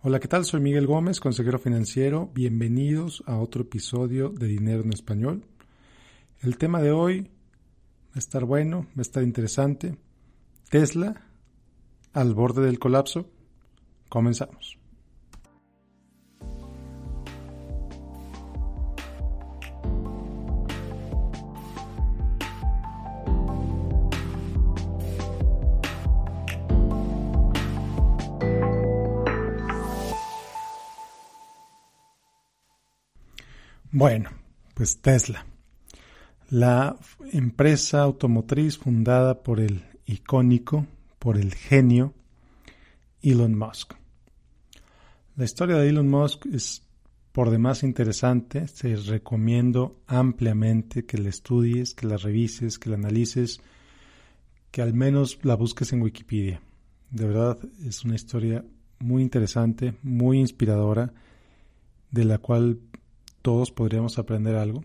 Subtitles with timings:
[0.00, 0.44] Hola, ¿qué tal?
[0.44, 2.30] Soy Miguel Gómez, consejero financiero.
[2.32, 5.42] Bienvenidos a otro episodio de Dinero en Español.
[6.40, 9.96] El tema de hoy va a estar bueno, va a estar interesante.
[10.70, 11.26] Tesla
[12.12, 13.28] al borde del colapso.
[14.08, 14.77] Comenzamos.
[33.90, 34.28] Bueno,
[34.74, 35.46] pues Tesla,
[36.50, 36.98] la
[37.32, 40.86] empresa automotriz fundada por el icónico,
[41.18, 42.12] por el genio
[43.22, 43.94] Elon Musk.
[45.36, 46.82] La historia de Elon Musk es
[47.32, 53.58] por demás interesante, se recomiendo ampliamente que la estudies, que la revises, que la analices,
[54.70, 56.60] que al menos la busques en Wikipedia.
[57.10, 58.66] De verdad es una historia
[58.98, 61.14] muy interesante, muy inspiradora,
[62.10, 62.80] de la cual
[63.42, 64.84] todos podríamos aprender algo.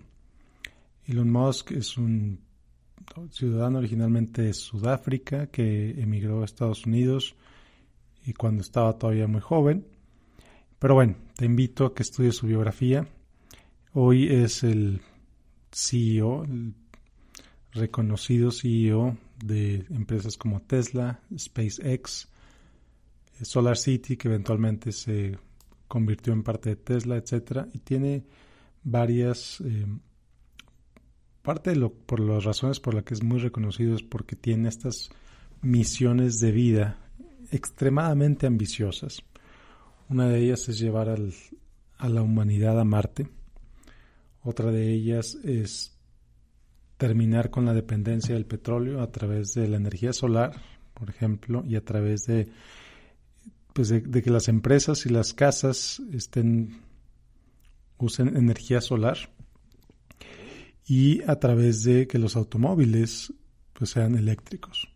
[1.05, 2.39] Elon Musk es un
[3.31, 7.35] ciudadano originalmente de Sudáfrica que emigró a Estados Unidos
[8.25, 9.85] y cuando estaba todavía muy joven.
[10.79, 13.07] Pero bueno, te invito a que estudies su biografía.
[13.93, 15.01] Hoy es el
[15.71, 16.73] CEO, el
[17.71, 22.29] reconocido CEO de empresas como Tesla, SpaceX,
[23.41, 25.37] Solar City, que eventualmente se
[25.93, 28.23] convirtió en parte de Tesla, etcétera, y tiene
[28.81, 29.85] varias eh,
[31.43, 34.69] parte de lo, por las razones por las que es muy reconocido es porque tiene
[34.69, 35.11] estas
[35.61, 36.97] misiones de vida
[37.51, 39.21] extremadamente ambiciosas.
[40.09, 41.31] Una de ellas es llevar al,
[41.99, 43.27] a la humanidad a Marte.
[44.41, 45.95] Otra de ellas es
[46.97, 50.59] terminar con la dependencia del petróleo a través de la energía solar,
[50.95, 52.49] por ejemplo, y a través de,
[53.73, 56.81] pues de que las empresas y las casas estén
[57.97, 59.17] usen energía solar
[60.85, 63.33] y a través de que los automóviles
[63.73, 64.89] pues sean eléctricos.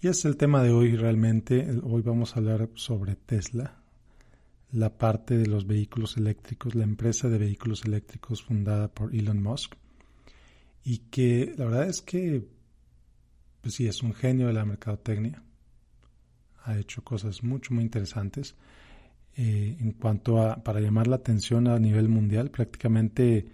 [0.00, 1.66] Y es el tema de hoy realmente.
[1.82, 3.80] Hoy vamos a hablar sobre Tesla,
[4.72, 9.74] la parte de los vehículos eléctricos, la empresa de vehículos eléctricos fundada por Elon Musk.
[10.84, 12.48] Y que la verdad es que,
[13.60, 15.42] pues sí, es un genio de la mercadotecnia.
[16.64, 18.54] Ha hecho cosas mucho, muy interesantes.
[19.36, 23.46] Eh, en cuanto a, para llamar la atención a nivel mundial, prácticamente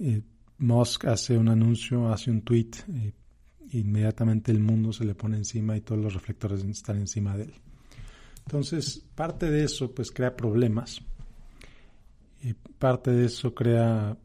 [0.00, 0.22] eh,
[0.58, 3.12] Musk hace un anuncio, hace un tweet, eh,
[3.72, 7.54] inmediatamente el mundo se le pone encima y todos los reflectores están encima de él.
[8.44, 11.00] Entonces, parte de eso pues crea problemas,
[12.44, 14.18] y parte de eso crea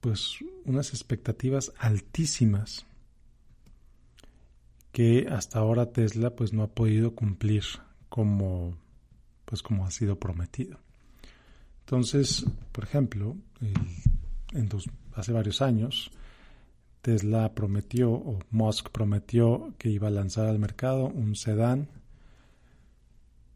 [0.00, 2.84] pues unas expectativas altísimas
[4.94, 7.64] que hasta ahora Tesla pues no ha podido cumplir
[8.08, 8.76] como
[9.44, 10.78] pues como ha sido prometido.
[11.80, 13.36] Entonces, por ejemplo,
[14.52, 14.68] en
[15.14, 16.12] hace varios años,
[17.02, 21.88] Tesla prometió, o Musk prometió que iba a lanzar al mercado un sedán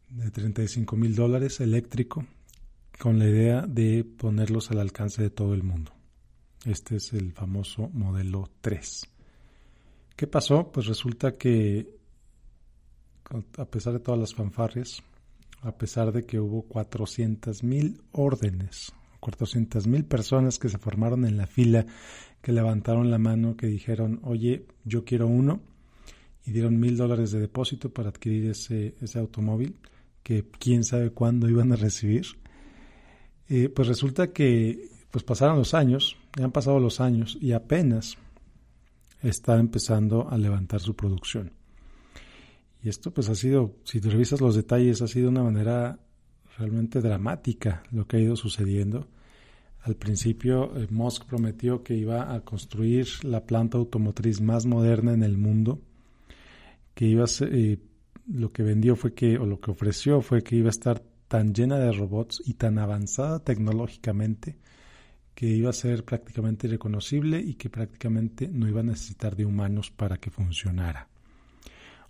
[0.09, 2.25] de 35 mil dólares eléctrico
[2.99, 5.93] con la idea de ponerlos al alcance de todo el mundo.
[6.65, 9.18] Este es el famoso modelo 3.
[10.19, 10.69] ¿Qué pasó?
[10.69, 11.95] Pues resulta que
[13.57, 15.01] a pesar de todas las fanfarrias,
[15.61, 18.91] a pesar de que hubo 400.000 órdenes,
[19.21, 21.85] 400.000 personas que se formaron en la fila,
[22.41, 25.61] que levantaron la mano, que dijeron, oye, yo quiero uno,
[26.45, 29.77] y dieron mil dólares de depósito para adquirir ese, ese automóvil,
[30.21, 32.25] que quién sabe cuándo iban a recibir.
[33.47, 38.17] Eh, pues resulta que pues pasaron los años, han pasado los años y apenas
[39.21, 41.51] está empezando a levantar su producción.
[42.81, 45.99] Y esto pues ha sido, si revisas los detalles, ha sido una manera
[46.57, 49.07] realmente dramática lo que ha ido sucediendo.
[49.81, 55.23] Al principio, eh, Musk prometió que iba a construir la planta automotriz más moderna en
[55.23, 55.81] el mundo,
[56.93, 57.79] que iba eh,
[58.27, 61.53] lo que vendió fue que, o lo que ofreció fue que iba a estar tan
[61.53, 64.57] llena de robots y tan avanzada tecnológicamente
[65.39, 69.89] que iba a ser prácticamente irreconocible y que prácticamente no iba a necesitar de humanos
[69.89, 71.07] para que funcionara.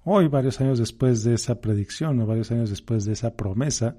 [0.03, 3.97] Hoy, varios años después de esa predicción o varios años después de esa promesa,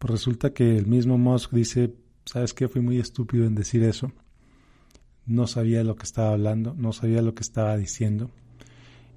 [0.00, 2.66] pues resulta que el mismo Musk dice, ¿sabes qué?
[2.66, 4.10] Fui muy estúpido en decir eso.
[5.26, 8.32] No sabía lo que estaba hablando, no sabía lo que estaba diciendo.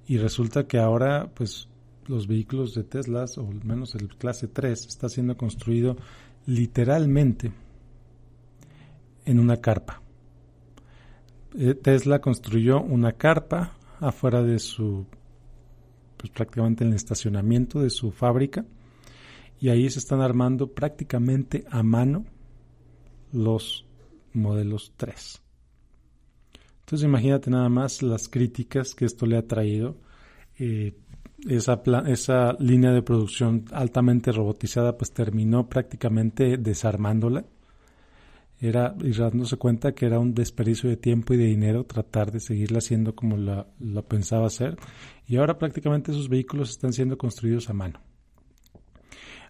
[0.06, 1.68] Y resulta que ahora, pues,
[2.06, 5.96] los vehículos de Tesla, o al menos el clase 3, está siendo construido
[6.46, 7.50] literalmente
[9.24, 10.02] en una carpa.
[11.58, 15.06] Eh, Tesla construyó una carpa afuera de su
[16.16, 18.64] pues prácticamente en el estacionamiento de su fábrica
[19.58, 22.26] y ahí se están armando prácticamente a mano
[23.32, 23.86] los
[24.32, 25.42] modelos 3.
[26.80, 29.96] Entonces imagínate nada más las críticas que esto le ha traído.
[30.58, 30.94] Eh,
[31.48, 37.44] esa, esa línea de producción altamente robotizada pues terminó prácticamente desarmándola.
[38.60, 42.40] Era, y dándose cuenta que era un desperdicio de tiempo y de dinero tratar de
[42.40, 44.76] seguirla haciendo como la, la pensaba hacer.
[45.26, 48.00] Y ahora prácticamente esos vehículos están siendo construidos a mano.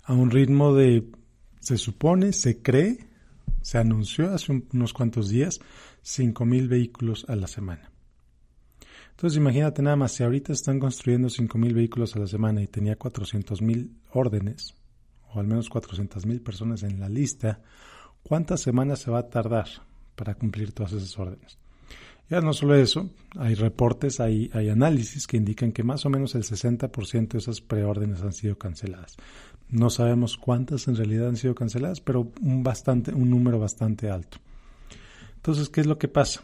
[0.05, 1.11] A un ritmo de,
[1.59, 2.99] se supone, se cree,
[3.63, 5.61] se anunció hace unos cuantos días,
[6.05, 7.91] 5.000 vehículos a la semana.
[9.11, 12.99] Entonces imagínate nada más, si ahorita están construyendo 5.000 vehículos a la semana y tenía
[12.99, 14.75] 400.000 órdenes,
[15.35, 17.61] o al menos 400.000 personas en la lista,
[18.23, 19.69] ¿cuántas semanas se va a tardar
[20.17, 21.59] para cumplir todas esas órdenes?
[22.31, 26.45] Ya no solo eso, hay reportes, hay, análisis que indican que más o menos el
[26.45, 29.17] 60% de esas preórdenes han sido canceladas.
[29.69, 34.39] No sabemos cuántas en realidad han sido canceladas, pero un, bastante, un número bastante alto.
[35.35, 36.43] Entonces, ¿qué es lo que pasa?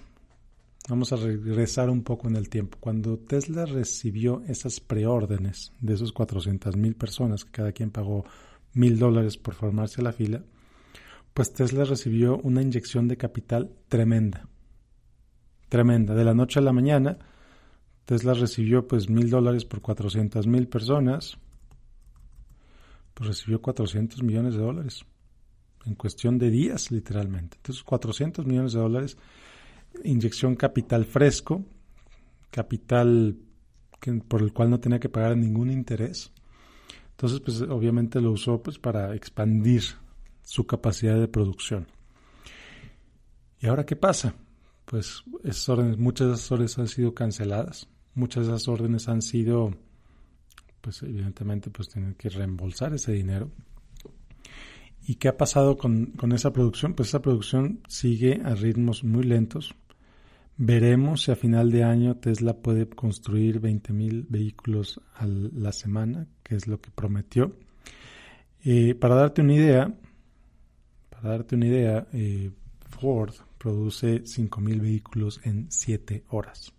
[0.89, 2.79] Vamos a regresar un poco en el tiempo.
[2.81, 8.25] Cuando Tesla recibió esas preórdenes de esos 400 mil personas, que cada quien pagó
[8.73, 10.43] mil dólares por formarse a la fila,
[11.37, 14.49] pues Tesla recibió una inyección de capital tremenda.
[15.69, 16.15] Tremenda.
[16.15, 17.19] De la noche a la mañana,
[18.07, 21.37] Tesla recibió pues mil dólares por 400 mil personas,
[23.13, 25.05] pues recibió 400 millones de dólares
[25.85, 27.59] en cuestión de días, literalmente.
[27.59, 29.19] Entonces, 400 millones de dólares
[30.05, 31.67] inyección capital fresco,
[32.51, 33.37] capital
[34.27, 36.33] por el cual no tenía que pagar ningún interés.
[37.11, 39.83] Entonces, pues obviamente lo usó pues para expandir
[40.47, 41.89] su capacidad de producción.
[43.61, 44.35] ¿Y ahora qué pasa?
[44.85, 49.23] Pues esas órdenes, muchas de esas órdenes han sido canceladas, muchas de esas órdenes han
[49.23, 49.75] sido,
[50.81, 53.51] pues evidentemente, pues tienen que reembolsar ese dinero.
[55.09, 56.95] ¿Y qué ha pasado con, con esa producción?
[56.95, 59.75] Pues esa producción sigue a ritmos muy lentos,
[60.59, 66.55] Veremos si a final de año Tesla puede construir 20.000 vehículos a la semana, que
[66.55, 67.53] es lo que prometió.
[68.65, 69.95] Eh, para darte una idea,
[71.17, 72.51] para darte una idea, eh,
[73.01, 76.73] Ford produce 5.000 vehículos en 7 horas.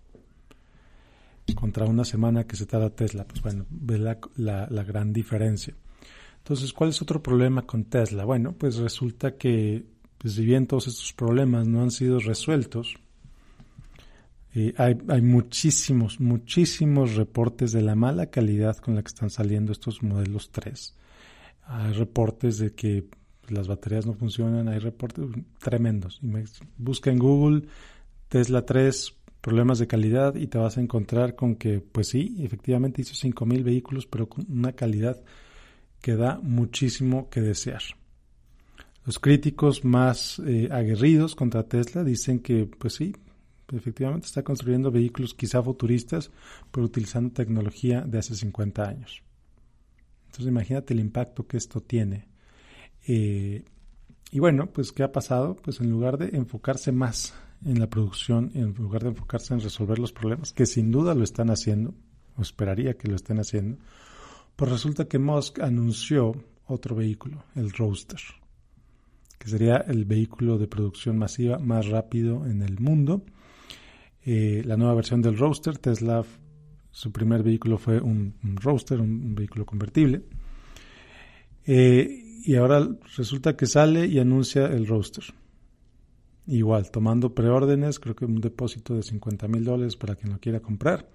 [1.55, 5.73] Contra una semana que se tarda Tesla, pues bueno, ve la, la gran diferencia.
[6.39, 8.25] Entonces, ¿cuál es otro problema con Tesla?
[8.25, 9.85] Bueno, pues resulta que,
[10.17, 12.95] pues si bien todos estos problemas no han sido resueltos,
[14.77, 20.01] hay, hay, muchísimos, muchísimos reportes de la mala calidad con la que están saliendo estos
[20.01, 20.95] modelos 3.
[21.65, 23.05] Hay reportes de que
[23.53, 25.25] las baterías no funcionan, hay reportes
[25.59, 26.21] tremendos.
[26.77, 27.63] Busca en Google
[28.29, 33.01] Tesla 3 problemas de calidad y te vas a encontrar con que, pues sí, efectivamente
[33.01, 35.21] hizo 5.000 vehículos, pero con una calidad
[36.01, 37.81] que da muchísimo que desear.
[39.05, 43.15] Los críticos más eh, aguerridos contra Tesla dicen que, pues sí,
[43.71, 46.29] efectivamente está construyendo vehículos quizá futuristas,
[46.71, 49.23] pero utilizando tecnología de hace 50 años.
[50.25, 52.27] Entonces imagínate el impacto que esto tiene.
[53.07, 53.63] Eh,
[54.31, 55.55] y bueno, pues ¿qué ha pasado?
[55.55, 57.33] Pues en lugar de enfocarse más
[57.65, 61.23] en la producción, en lugar de enfocarse en resolver los problemas, que sin duda lo
[61.23, 61.93] están haciendo,
[62.35, 63.77] o esperaría que lo estén haciendo,
[64.55, 68.19] pues resulta que Musk anunció otro vehículo, el Roadster,
[69.39, 73.23] que sería el vehículo de producción masiva más rápido en el mundo
[74.29, 75.77] eh, la nueva versión del Roadster.
[75.77, 76.21] Tesla,
[76.91, 80.23] su primer vehículo fue un, Roadster, un, vehículo convertible.
[81.65, 82.87] Eh, y ahora
[83.17, 85.25] resulta que sale y anuncia el Roadster.
[86.45, 90.61] Igual, tomando preórdenes, creo que un depósito de 50 mil dólares para quien lo quiera
[90.61, 91.09] comprar.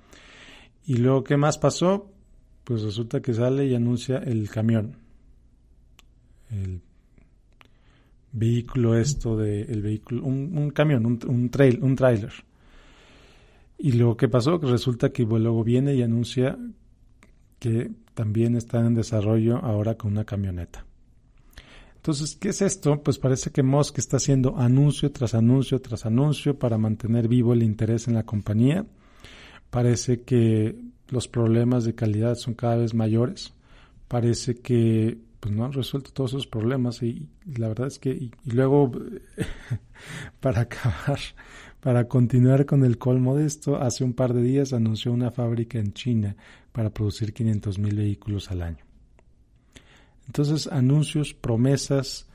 [0.85, 2.13] Y luego, ¿qué más pasó?
[2.65, 4.99] Pues resulta que sale y anuncia el camión.
[6.51, 6.83] El
[8.33, 12.33] vehículo esto de el vehículo un, camión un, un trail un trailer
[13.79, 14.59] y luego, ¿qué pasó?
[14.59, 16.59] Resulta que luego viene y anuncia
[17.59, 20.85] que también está en desarrollo ahora con una camioneta.
[22.03, 23.01] Entonces, ¿qué es esto?
[23.01, 27.63] Pues parece que Musk está haciendo anuncio tras anuncio tras anuncio para mantener vivo el
[27.63, 28.85] interés en la compañía.
[29.71, 30.77] Parece que
[31.11, 33.55] los problemas de calidad son cada vez mayores.
[34.09, 38.33] Parece que pues no han resuelto todos esos problemas y, la verdad es que y
[38.47, 38.91] luego
[40.41, 41.21] para acabar
[41.79, 45.79] para continuar con el colmo de esto, hace un par de días anunció una fábrica
[45.79, 46.35] en China
[46.73, 48.92] para producir 500.000 vehículos al año.
[50.33, 52.27] Entonces, anuncios, promesas,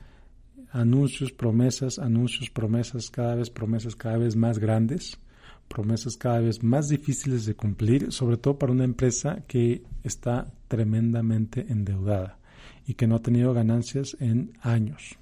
[0.70, 5.18] anuncios, promesas, anuncios, promesas, cada vez promesas cada vez más grandes,
[5.66, 11.66] promesas cada vez más difíciles de cumplir, sobre todo para una empresa que está tremendamente
[11.68, 12.38] endeudada.
[12.86, 15.16] y que no ha tenido ganancias en años.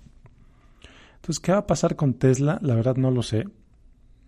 [1.15, 2.59] Entonces, ¿qué va a pasar con Tesla?
[2.61, 3.47] La verdad no lo sé.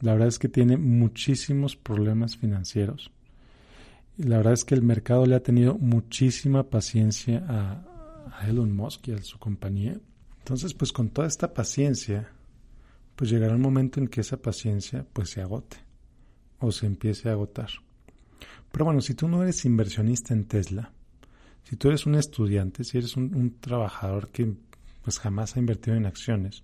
[0.01, 3.13] La verdad es que tiene muchísimos problemas financieros.
[4.17, 7.88] La verdad es que el mercado le ha tenido muchísima paciencia a,
[8.47, 9.99] Elon Musk y a su compañía.
[10.39, 12.31] Entonces, pues con toda esta paciencia,
[13.17, 15.77] pues llegará un momento en que esa paciencia pues se agote
[16.61, 17.71] o se empiece a agotar.
[18.71, 20.93] Pero bueno, si tú no eres inversionista en Tesla,
[21.65, 24.55] si tú eres un estudiante, si eres un, un trabajador que
[25.03, 26.63] pues jamás ha invertido en acciones,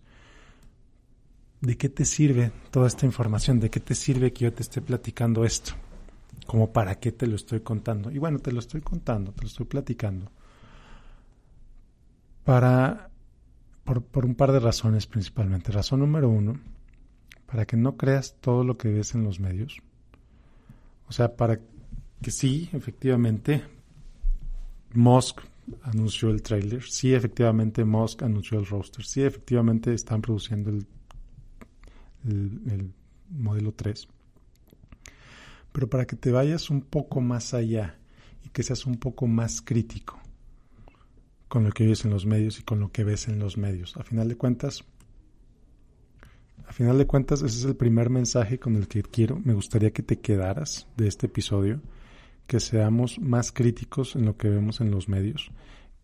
[1.61, 3.59] ¿de qué te sirve toda esta información?
[3.61, 5.73] ¿De qué te sirve que yo te esté platicando esto?
[6.47, 8.11] Como para qué te lo estoy contando.
[8.11, 10.31] Y bueno, te lo estoy contando, te lo estoy platicando.
[12.45, 13.11] Para,
[13.85, 15.73] por, por un par de razones principalmente.
[15.73, 16.59] Razón número uno,
[17.47, 19.79] para que no creas todo lo que ves en los medios.
[21.09, 21.61] O sea, para
[22.23, 23.63] que sí, efectivamente,
[24.93, 25.41] Musk
[25.83, 30.87] anunció el trailer, sí, efectivamente, Musk anunció el roster, sí, efectivamente, están produciendo el
[32.29, 32.93] el,
[33.31, 34.09] modelo 3.
[35.73, 37.99] Pero para que te vayas un poco más allá
[38.45, 40.21] y que seas un poco más crítico
[41.49, 43.97] con lo que oyes en los medios y con lo que ves en los medios.
[43.97, 44.85] A final de cuentas,
[46.67, 49.93] a final de cuentas, ese es el primer mensaje con el que quiero, me gustaría
[49.93, 51.81] que te quedaras de este episodio,
[52.47, 55.51] que seamos más críticos en lo que vemos en los medios,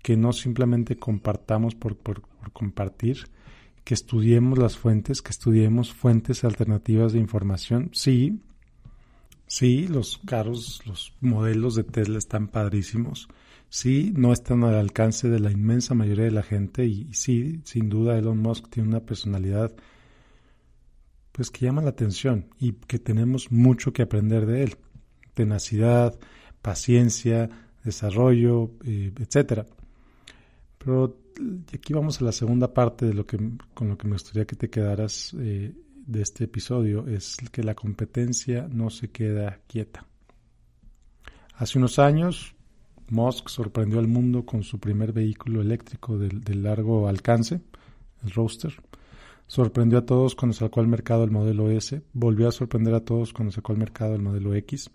[0.02, 3.26] que no simplemente compartamos por, por compartir,
[3.84, 7.90] que estudiemos las fuentes, que estudiemos fuentes alternativas de información.
[7.92, 8.40] Sí,
[9.46, 13.28] sí, los carros, los modelos de Tesla están padrísimos.
[13.70, 17.88] Sí, no están al alcance de la inmensa mayoría de la gente y, sí, sin
[17.88, 19.72] duda Elon Musk tiene una personalidad
[21.30, 24.76] pues que llama la atención y que tenemos mucho que aprender de él.
[25.34, 26.18] Tenacidad,
[26.60, 27.48] paciencia,
[27.84, 29.66] desarrollo, eh, etcétera.
[30.78, 31.16] Pero
[31.72, 33.38] aquí vamos a la segunda parte de lo que
[33.72, 37.76] con lo que me gustaría que te quedaras eh, de este episodio es que la
[37.76, 40.04] competencia no se queda quieta.
[41.54, 42.56] Hace unos años
[43.10, 47.60] Musk sorprendió al mundo con su primer vehículo eléctrico de, largo alcance,
[48.24, 48.74] el Roadster.
[49.46, 53.32] Sorprendió a todos cuando sacó al mercado el modelo S, volvió a sorprender a todos
[53.32, 54.90] cuando sacó al mercado el modelo X.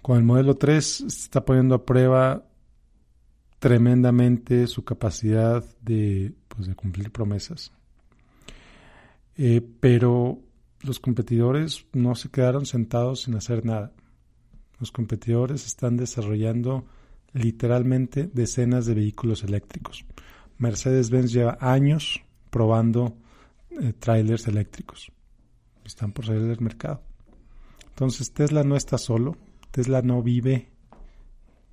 [0.00, 2.44] Con el modelo 3 se está poniendo a prueba
[3.58, 7.72] tremendamente su capacidad de, pues, cumplir promesas.
[9.36, 10.38] Eh, pero
[10.80, 13.92] los competidores no se quedaron sentados sin hacer nada.
[14.78, 16.84] Los competidores están desarrollando
[17.36, 20.04] literalmente decenas de vehículos eléctricos.
[20.58, 23.16] Mercedes-Benz lleva años probando
[23.70, 25.12] eh, trailers eléctricos.
[25.84, 27.02] Están por salir del mercado.
[27.88, 29.36] Entonces Tesla no está solo.
[29.70, 30.70] Tesla no vive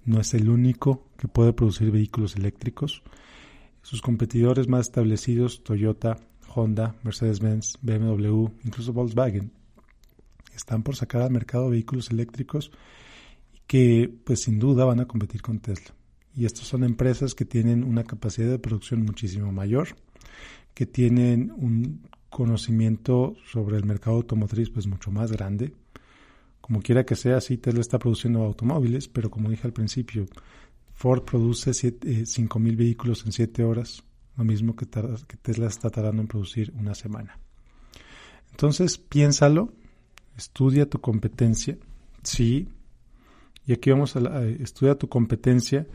[0.06, 3.04] no es el único que puede producir vehículos eléctricos.
[3.82, 6.18] Sus competidores más establecidos, Toyota,
[6.54, 9.52] Honda, Mercedes-Benz, BMW, incluso Volkswagen,
[10.56, 12.72] están por sacar al mercado vehículos eléctricos
[13.74, 15.96] que pues sin duda van a competir con Tesla.
[16.36, 19.96] Y estas son empresas que tienen una capacidad de producción muchísimo mayor,
[20.76, 25.74] que tienen un conocimiento sobre el mercado automotriz pues mucho más grande,
[26.62, 30.28] como quiera que sea, sí, Tesla está produciendo automóviles, pero como dije al principio,
[30.94, 34.04] Ford produce 5.000 eh, vehículos en 7 horas,
[34.38, 37.40] lo mismo que, que, Tesla está tardando en producir una semana.
[38.52, 39.74] Entonces, piénsalo,
[40.38, 41.76] estudia tu competencia,
[42.22, 42.70] sí,
[43.66, 45.88] y aquí vamos a, la, estudia tu competencia,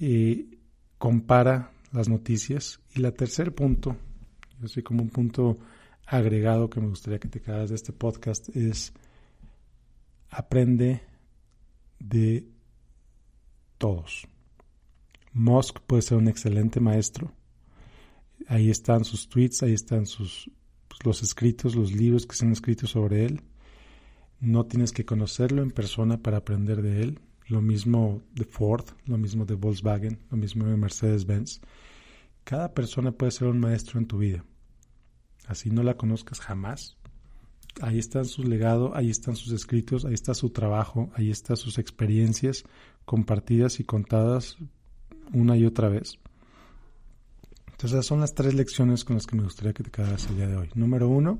[0.00, 0.58] eh,
[0.98, 3.96] compara las noticias, y la tercer punto,
[4.62, 5.58] así como un punto
[6.06, 8.92] agregado que me gustaría que te quedaras de este podcast, es
[10.30, 11.02] aprende
[11.98, 12.46] de
[13.76, 14.26] todos.
[15.32, 17.32] Musk puede ser un excelente maestro.
[18.46, 20.50] Ahí están sus tweets, ahí están sus
[20.88, 23.42] pues, los escritos, los libros que se han escrito sobre él.
[24.40, 27.20] No tienes que conocerlo en persona para aprender de él.
[27.46, 31.60] Lo mismo de Ford, lo mismo de Volkswagen, lo mismo de Mercedes-Benz.
[32.44, 34.44] Cada persona puede ser un maestro en tu vida.
[35.46, 36.98] Así no la conozcas jamás,
[37.80, 41.78] ahí está su legado, ahí están sus escritos, ahí está su trabajo, ahí están sus
[41.78, 42.64] experiencias
[43.04, 44.58] compartidas y contadas
[45.32, 46.18] una y otra vez.
[47.66, 50.36] Entonces, esas son las tres lecciones con las que me gustaría que te quedaras el
[50.36, 50.70] día de hoy.
[50.74, 51.38] Número uno,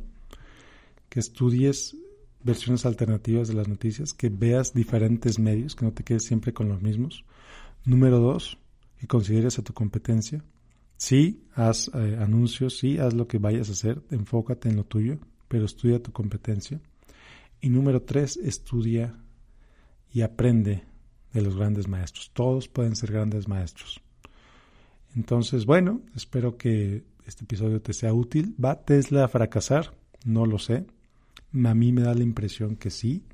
[1.08, 1.96] que estudies
[2.42, 6.68] versiones alternativas de las noticias, que veas diferentes medios, que no te quedes siempre con
[6.68, 7.24] los mismos.
[7.84, 8.58] Número dos,
[8.98, 10.44] que consideres a tu competencia.
[10.96, 15.18] Sí, haz eh, anuncios, sí, haz lo que vayas a hacer, enfócate en lo tuyo,
[15.48, 16.80] pero estudia tu competencia.
[17.60, 19.14] Y número tres, estudia
[20.12, 20.84] y aprende
[21.32, 22.30] de los grandes maestros.
[22.32, 24.00] Todos pueden ser grandes maestros.
[25.14, 28.54] Entonces, bueno, espero que este episodio te sea útil.
[28.62, 29.94] ¿Va Tesla a fracasar?
[30.24, 30.86] No lo sé.
[31.52, 33.24] A mí me da la impresión que sí.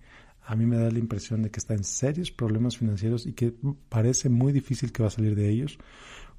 [0.46, 3.54] A mí me da la impresión de que está en serios problemas financieros y que
[3.88, 5.78] parece muy difícil que va a salir de ellos.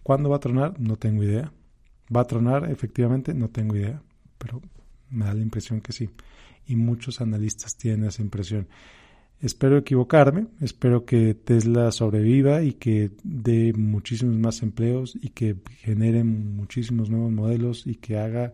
[0.03, 0.79] ¿Cuándo va a tronar?
[0.79, 1.51] No tengo idea.
[2.15, 2.69] ¿Va a tronar?
[2.71, 4.01] Efectivamente, no tengo idea.
[4.37, 4.61] Pero
[5.09, 6.09] me da la impresión que sí.
[6.67, 8.67] Y muchos analistas tienen esa impresión.
[9.41, 16.23] Espero equivocarme, espero que Tesla sobreviva y que dé muchísimos más empleos y que genere
[16.23, 18.53] muchísimos nuevos modelos y que haga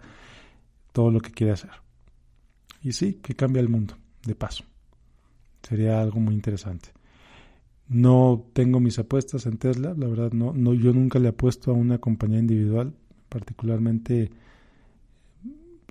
[0.92, 1.70] todo lo que quiere hacer.
[2.84, 3.96] Y sí, que cambie el mundo,
[4.26, 4.64] de paso.
[5.62, 6.90] Sería algo muy interesante.
[7.88, 11.74] No tengo mis apuestas en Tesla, la verdad no, no yo nunca le apuesto a
[11.74, 12.94] una compañía individual,
[13.28, 14.32] particularmente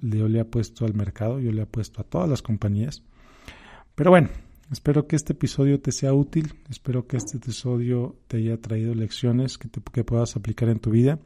[0.00, 3.02] yo le apuesto al mercado, yo le apuesto a todas las compañías.
[3.94, 4.28] Pero bueno,
[4.72, 9.58] espero que este episodio te sea útil, espero que este episodio te haya traído lecciones
[9.58, 11.18] que, que puedas aplicar en tu vida.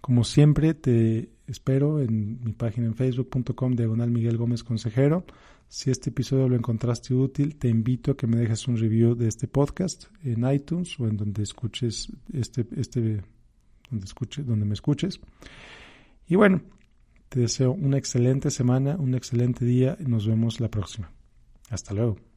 [0.00, 5.24] Como siempre, te espero en mi página en facebook.com diagonal Miguel Gómez Consejero.
[5.68, 9.28] Si este episodio lo encontraste útil, te invito a que me dejes un review de
[9.28, 13.22] este podcast en iTunes o en donde escuches este, este,
[13.90, 15.20] donde escuche, donde me escuches.
[16.26, 16.62] Y bueno,
[17.28, 21.10] te deseo una excelente semana, un excelente día y nos vemos la próxima.
[21.70, 22.27] Hasta luego.